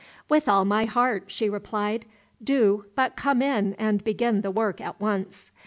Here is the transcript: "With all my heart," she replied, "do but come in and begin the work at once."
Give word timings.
"With 0.27 0.49
all 0.49 0.65
my 0.65 0.85
heart," 0.85 1.25
she 1.27 1.47
replied, 1.47 2.07
"do 2.43 2.85
but 2.95 3.15
come 3.15 3.39
in 3.39 3.75
and 3.75 4.03
begin 4.03 4.41
the 4.41 4.49
work 4.49 4.81
at 4.81 4.99
once." 4.99 5.51